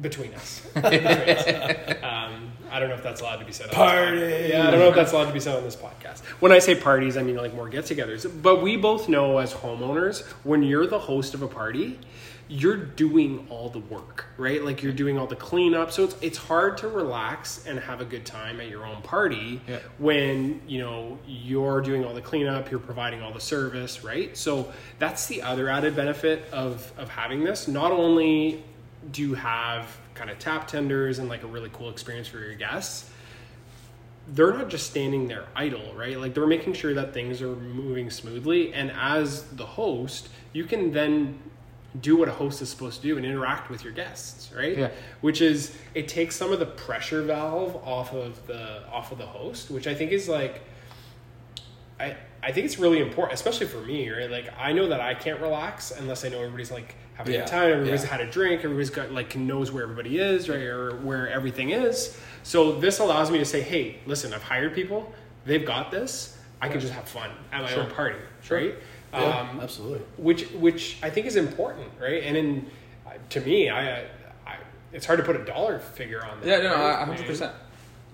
[0.00, 1.88] between us, Between us.
[2.02, 3.64] Um, I don't know if that's allowed to be said.
[3.64, 4.48] On this Party!
[4.50, 6.20] Yeah, I don't know if that's allowed to be said on this podcast.
[6.40, 8.42] When I say parties, I mean like more get-togethers.
[8.42, 11.98] But we both know as homeowners, when you're the host of a party,
[12.50, 14.62] you're doing all the work, right?
[14.64, 15.92] Like you're doing all the cleanup.
[15.92, 19.60] So it's it's hard to relax and have a good time at your own party
[19.68, 19.78] Yeah.
[19.98, 24.34] when you know you're doing all the cleanup, you're providing all the service, right?
[24.36, 27.66] So that's the other added benefit of of having this.
[27.68, 28.62] Not only
[29.10, 32.54] do you have kind of tap tenders and like a really cool experience for your
[32.54, 33.10] guests,
[34.28, 36.18] they're not just standing there idle, right?
[36.18, 38.74] Like they're making sure that things are moving smoothly.
[38.74, 41.38] And as the host, you can then
[42.00, 44.76] do what a host is supposed to do and interact with your guests, right?
[44.76, 44.90] Yeah.
[45.22, 49.26] Which is it takes some of the pressure valve off of the off of the
[49.26, 50.60] host, which I think is like
[51.98, 54.30] I I think it's really important, especially for me, right?
[54.30, 57.44] Like I know that I can't relax unless I know everybody's like having a Yeah,
[57.44, 58.10] good time, everybody's yeah.
[58.10, 62.16] had a drink, everybody's got like knows where everybody is, right, or where everything is.
[62.44, 65.12] So this allows me to say, hey, listen, I've hired people,
[65.44, 66.36] they've got this.
[66.60, 68.18] I can just have fun at my own party,
[68.50, 68.74] right?
[69.12, 70.00] Yeah, Um, absolutely.
[70.16, 72.22] which which I think is important, right?
[72.24, 72.70] And in
[73.06, 74.00] uh, to me, I,
[74.46, 74.56] I
[74.92, 76.46] it's hard to put a dollar figure on that.
[76.46, 77.02] Yeah, no, no, right?
[77.02, 77.52] a hundred percent.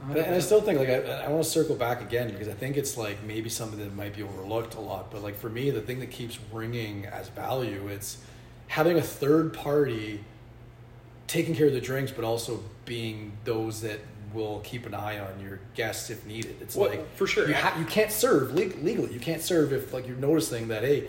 [0.09, 2.53] But- And I still think like I, I want to circle back again because I
[2.53, 5.11] think it's like maybe something that might be overlooked a lot.
[5.11, 8.19] But like for me, the thing that keeps ringing as value, it's
[8.75, 10.19] having a third party
[11.29, 14.01] taking care of the drinks, but also being those that
[14.33, 16.57] will keep an eye on your guests if needed.
[16.61, 17.47] It's Well, like for sure.
[17.47, 19.13] you, ha- you can't serve leg- legally.
[19.13, 21.07] You can't serve if like you're noticing that hey,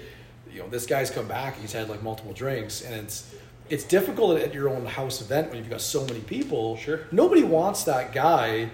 [0.54, 3.34] you know this guy's come back he's had like multiple drinks, and it's
[3.68, 6.78] it's difficult at your own house event when you've got so many people.
[6.78, 7.00] Sure.
[7.12, 8.70] Nobody wants that guy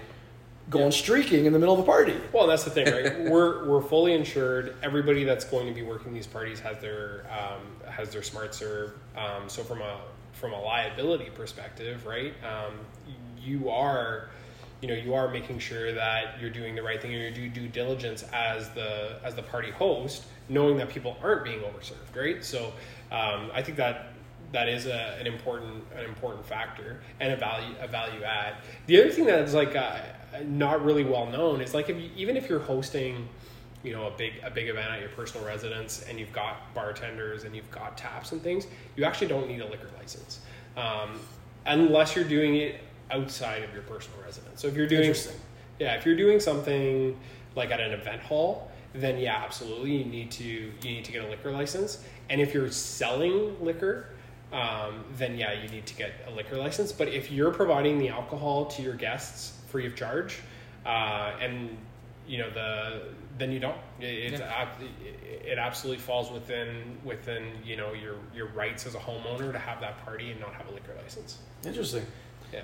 [0.71, 2.15] going streaking in the middle of a party.
[2.31, 3.19] Well, that's the thing, right?
[3.29, 4.75] we're we're fully insured.
[4.81, 8.93] Everybody that's going to be working these parties has their um, has their smart serve.
[9.15, 9.99] Um, so from a
[10.33, 12.33] from a liability perspective, right?
[12.43, 12.73] Um,
[13.39, 14.29] you are
[14.81, 17.61] you know you are making sure that you're doing the right thing and you do
[17.61, 22.43] due diligence as the as the party host, knowing that people aren't being overserved, right?
[22.43, 22.73] So
[23.11, 24.13] um, I think that
[24.53, 28.55] that is a, an important an important factor and a value a value add.
[28.87, 29.99] The other thing that is like uh,
[30.45, 33.27] not really well known is like if you, even if you're hosting
[33.83, 37.43] you know a big a big event at your personal residence and you've got bartenders
[37.43, 40.39] and you've got taps and things, you actually don't need a liquor license
[40.77, 41.19] um,
[41.65, 44.61] unless you're doing it outside of your personal residence.
[44.61, 45.13] So if you're doing
[45.79, 47.19] yeah, if you're doing something
[47.55, 51.23] like at an event hall, then yeah, absolutely, you need to you need to get
[51.23, 52.03] a liquor license.
[52.29, 54.09] And if you're selling liquor,
[54.53, 56.91] um, then yeah, you need to get a liquor license.
[56.91, 60.39] But if you're providing the alcohol to your guests free of charge,
[60.85, 61.77] uh, and
[62.27, 63.01] you know the
[63.37, 63.77] then you don't.
[63.99, 68.95] It, it's ab- it, it absolutely falls within within you know your your rights as
[68.95, 71.39] a homeowner to have that party and not have a liquor license.
[71.65, 72.05] Interesting.
[72.53, 72.61] Yeah.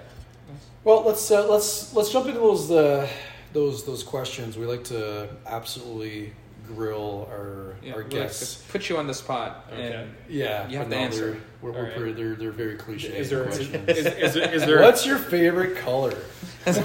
[0.84, 3.08] Well, let's uh, let's let's jump into those uh,
[3.54, 4.58] those those questions.
[4.58, 6.34] We like to absolutely
[6.68, 8.62] grill our Yeah, our we like guests.
[8.70, 9.94] put you on the spot, Okay.
[9.94, 11.38] and Yeah, You have but to no, answer.
[11.62, 11.96] They're, we're, we're All right.
[11.96, 13.70] pretty, they're they're very cliche Is there is, is,
[14.06, 16.16] is, is there What's your favorite color?
[16.68, 16.82] well,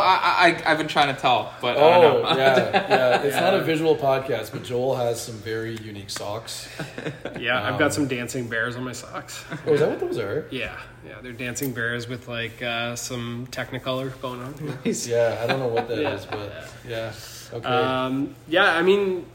[0.00, 2.36] I, I I've been trying to tell, but I Oh, don't know.
[2.36, 3.22] yeah, yeah.
[3.22, 6.68] It's not a visual podcast, but Joel has some very unique socks.
[7.40, 9.44] Yeah, I've got some dancing bears on my socks.
[9.66, 10.46] Oh, is that what those are?
[10.52, 14.54] Yeah, yeah, they're dancing bears with like uh, some Technicolor going on.
[14.84, 16.30] Yeah, I don't know what that is, Yeah.
[16.30, 17.12] but yeah.
[17.52, 17.66] Okay.
[17.68, 19.26] Um, yeah, I mean,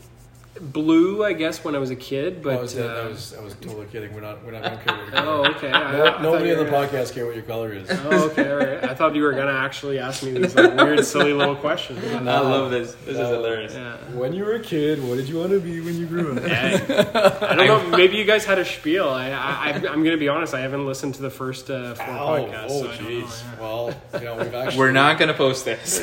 [0.62, 3.42] blue, I guess, when I was a kid, but That was, uh, that was, I
[3.44, 4.14] was totally kidding.
[4.14, 5.68] We're not, we're not going to care what your oh, okay.
[5.70, 5.74] is.
[5.74, 7.90] I- I No, thought nobody you in the were- podcast care what your color is.
[7.90, 8.84] Oh, okay, all right.
[8.84, 12.04] I thought you were gonna actually ask me these like, weird, silly little questions.
[12.14, 12.94] I love this.
[13.06, 13.74] This is hilarious.
[13.74, 13.98] Yeah.
[14.14, 16.44] When you were a kid, what did you want to be when you grew up?
[16.44, 17.98] I don't know.
[17.98, 19.10] Maybe you guys had a spiel.
[19.10, 20.54] I, I, I'm going to be honest.
[20.54, 22.66] I haven't listened to the first uh, four Ow, podcasts.
[22.70, 23.44] oh, so I don't know, jeez.
[23.44, 23.60] yeah.
[23.60, 24.78] Well, you know, we've actually.
[24.80, 26.00] We're not gonna post this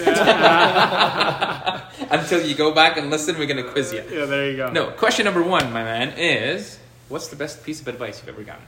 [2.11, 3.39] until you go back and listen.
[3.39, 4.03] We're gonna quiz you.
[4.11, 4.71] Yeah, there you go.
[4.71, 8.43] No, question number one, my man, is what's the best piece of advice you've ever
[8.43, 8.65] gotten?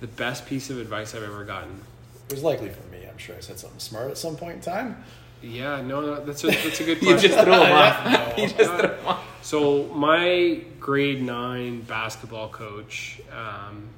[0.00, 1.80] The best piece of advice I've ever gotten.
[2.28, 3.06] It was likely for me.
[3.08, 5.04] I'm sure I said something smart at some point in time.
[5.42, 8.04] Yeah, no, no that's a that's a good You just threw them off.
[8.04, 8.42] No.
[8.42, 9.24] You just threw them off.
[9.42, 13.88] So my grade nine basketball coach um,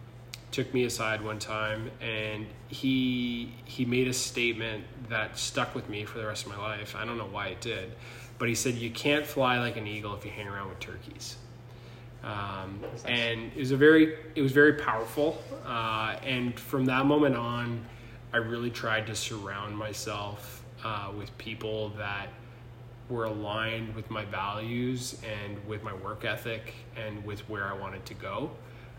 [0.50, 6.04] took me aside one time, and he he made a statement that stuck with me
[6.04, 6.96] for the rest of my life.
[6.96, 7.92] I don't know why it did,
[8.38, 11.36] but he said you can't fly like an eagle if you hang around with turkeys.
[12.22, 17.36] Um, and it was a very it was very powerful, uh, and from that moment
[17.36, 17.84] on,
[18.32, 22.28] I really tried to surround myself uh, with people that
[23.08, 28.04] were aligned with my values and with my work ethic and with where I wanted
[28.06, 28.50] to go.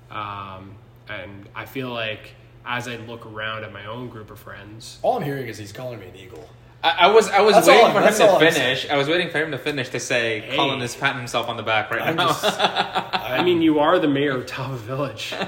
[0.10, 0.76] Um,
[1.10, 2.34] and I feel like
[2.66, 5.72] as I look around at my own group of friends, All I'm hearing is he's
[5.72, 6.50] calling me an eagle.
[6.84, 8.90] I, I was I was That's waiting I'm- for him that's to all I'm finish.
[8.90, 10.56] I was waiting for him to finish to say Hey.
[10.56, 12.28] Colin is patting himself on the back right I'm now.
[12.28, 12.44] just.
[12.60, 15.34] I mean, you are the mayor of Talbot Village.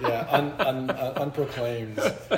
[0.00, 1.96] Yeah, un, un, un, unproclaimed.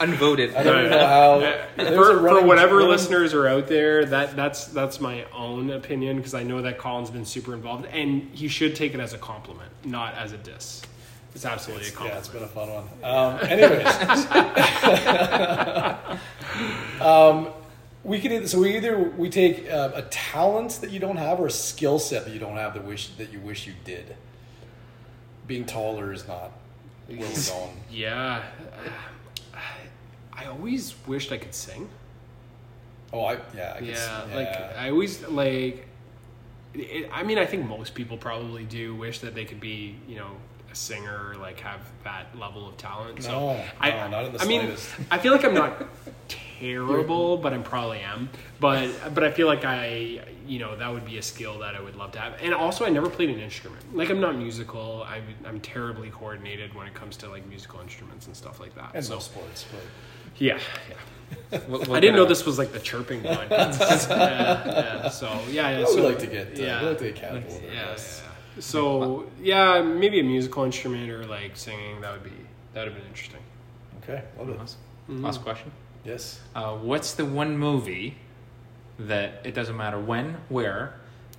[0.00, 0.54] Unvoted.
[0.56, 1.32] I don't even know how.
[1.40, 4.98] Uh, there's a for, for running- whatever running- listeners are out there, that that's that's
[4.98, 8.94] my own opinion because I know that Colin's been super involved, and he should take
[8.94, 10.80] it as a compliment, not as a diss.
[11.34, 12.84] It's absolutely a Yeah, it's been a fun one.
[13.02, 13.86] Um, anyways,
[17.00, 17.48] um,
[18.04, 21.40] we can either so we either we take uh, a talent that you don't have
[21.40, 24.16] or a skill set that you don't have that wish that you wish you did.
[25.46, 26.52] Being taller is not
[27.08, 27.76] where we're going.
[27.90, 28.42] Yeah,
[30.32, 31.88] I always wished I could sing.
[33.12, 34.36] Oh, I yeah, I guess, yeah, yeah.
[34.36, 35.88] like I always like.
[36.74, 40.16] It, I mean, I think most people probably do wish that they could be, you
[40.16, 40.32] know,
[40.74, 43.22] a singer or like have that level of talent.
[43.22, 44.74] so No, I, no, not in the I mean.
[45.10, 45.86] I feel like I'm not
[46.60, 48.28] terrible, but I probably am.
[48.60, 51.80] But but I feel like I, you know, that would be a skill that I
[51.80, 52.34] would love to have.
[52.42, 53.96] And also, I never played an instrument.
[53.96, 55.04] Like I'm not musical.
[55.08, 58.90] I'm I'm terribly coordinated when it comes to like musical instruments and stuff like that.
[58.94, 59.82] and so no sports, but
[60.38, 60.58] yeah,
[60.90, 60.96] yeah.
[61.68, 62.28] We'll- we'll I didn't know out.
[62.28, 63.46] this was like the chirping one.
[63.50, 65.78] yeah, yeah, so yeah, yeah.
[65.80, 67.84] we so, like to get uh, yeah, we like to get casual with our yeah,
[67.86, 68.22] guests.
[68.23, 68.23] yeah.
[68.58, 72.00] So yeah, maybe a musical instrument or like singing.
[72.00, 72.30] That would be
[72.72, 73.40] that would have been interesting.
[74.02, 74.58] Okay, love it.
[74.58, 74.76] Last,
[75.08, 75.22] Mm-hmm.
[75.24, 75.70] last question.
[76.04, 76.40] Yes.
[76.54, 78.16] Uh, what's the one movie
[78.98, 80.94] that it doesn't matter when, where,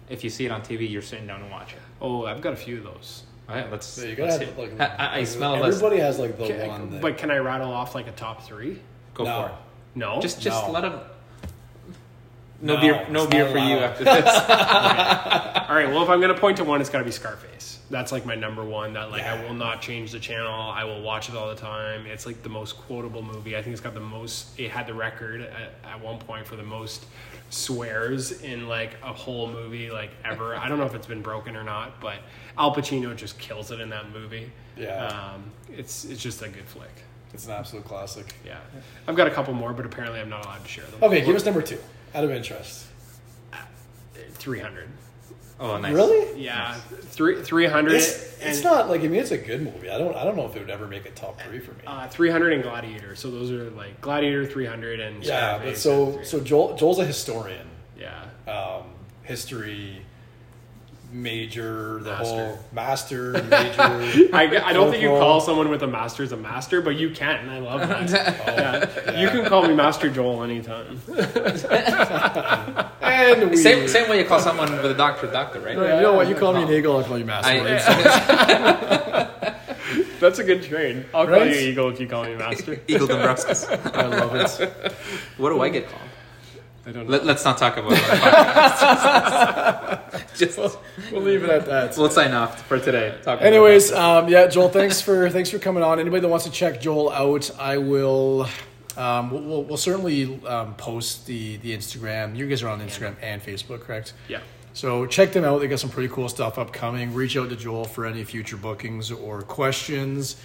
[0.08, 1.80] if you see it on TV, you're sitting down and watch it?
[2.00, 3.24] Oh, I've got a few of those.
[3.50, 3.88] All right, let's.
[3.88, 5.78] So you let's gotta hit- have, like, I, I- I like, smell a list.
[5.84, 6.90] Everybody has like the Can- one.
[6.92, 8.80] That, but can I rattle off like a top three?
[9.16, 9.42] Go no.
[9.42, 9.56] for it.
[9.96, 10.72] No, Just, just No.
[10.72, 11.00] let them.
[12.62, 14.26] No, No, beer, no beer for you after this.
[15.70, 15.88] All right.
[15.90, 17.80] Well, if I'm gonna point to one, it's got to be Scarface.
[17.90, 18.94] That's like my number one.
[18.94, 20.52] That like I will not change the channel.
[20.54, 22.06] I will watch it all the time.
[22.08, 23.56] It's like the most quotable movie.
[23.56, 24.60] I think it's got the most.
[24.60, 27.06] It had the record at, at one point for the most
[27.52, 30.56] swears in like a whole movie like ever.
[30.56, 32.16] I don't know if it's been broken or not, but
[32.58, 34.52] Al Pacino just kills it in that movie.
[34.78, 35.08] Yeah.
[35.08, 36.90] Um, it's it's just a good flick.
[37.34, 38.34] it's an absolute classic.
[38.46, 38.58] Yeah.
[39.08, 41.04] I've got a couple more, but apparently I'm not allowed to share them.
[41.04, 41.78] Okay, give us number two.
[42.16, 42.86] Out of interest.
[44.34, 44.88] 300.
[45.60, 45.94] Oh, nice.
[45.94, 46.42] Really?
[46.42, 47.94] Yeah, three three hundred.
[47.94, 49.90] It's, it's not like I mean it's a good movie.
[49.90, 51.80] I don't I don't know if it would ever make a top three for me.
[51.88, 53.16] Uh, 300 and Gladiator.
[53.16, 57.00] So those are like Gladiator 300 and yeah, but Scarface so and so Joel Joel's
[57.00, 57.68] a historian.
[57.98, 58.26] yeah.
[58.48, 58.84] Um,
[59.24, 60.02] history
[61.12, 62.26] major, the Master.
[62.26, 63.82] whole master major.
[64.34, 67.50] I, I don't think you call someone with a master's a master, but you can.
[67.50, 68.36] I love that.
[68.46, 69.20] Oh, yeah.
[69.22, 71.00] You can call me Master Joel anytime.
[73.02, 75.74] and we, Same, same way you call someone with a doctor, doctor, right?
[75.76, 76.28] You know what?
[76.28, 77.52] You call me an eagle, I'll call you master.
[77.52, 79.32] I,
[80.20, 81.06] That's a good trade.
[81.14, 82.80] I'll call you Eagle if you call me Master.
[82.88, 83.68] Eagle Dombrowskis.
[83.96, 84.94] I love it.
[85.38, 86.02] What do I get called?
[86.88, 87.12] I don't know.
[87.12, 87.94] Let, let's not talk about
[90.16, 90.22] it.
[90.22, 90.38] on the podcast.
[90.38, 91.98] Just We'll leave it at that.
[91.98, 93.18] we'll sign off for today.
[93.24, 96.00] Talk Anyways, um, yeah, Joel, thanks for thanks for coming on.
[96.00, 98.48] Anybody that wants to check Joel out, I will.
[98.98, 102.36] Um, we'll, we'll, we'll certainly um, post the the Instagram.
[102.36, 104.14] You guys are on Instagram and Facebook, correct?
[104.28, 104.40] Yeah.
[104.74, 105.60] So check them out.
[105.60, 107.14] They got some pretty cool stuff upcoming.
[107.14, 110.36] Reach out to Joel for any future bookings or questions.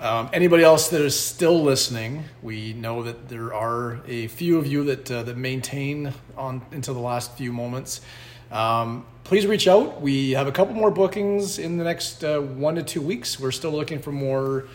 [0.00, 4.66] Um, anybody else that is still listening, we know that there are a few of
[4.66, 8.00] you that uh, that maintain on until the last few moments.
[8.50, 10.00] Um, please reach out.
[10.00, 13.40] We have a couple more bookings in the next uh, one to two weeks.
[13.40, 14.66] We're still looking for more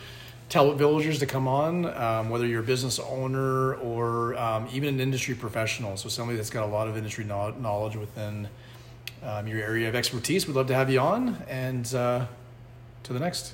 [0.50, 5.00] Talbot villagers to come on, um, whether you're a business owner or um, even an
[5.00, 5.96] industry professional.
[5.96, 8.50] So somebody that's got a lot of industry knowledge within
[9.24, 10.48] um, your area of expertise.
[10.48, 11.38] We'd love to have you on.
[11.48, 12.26] And uh,
[13.04, 13.54] to the next.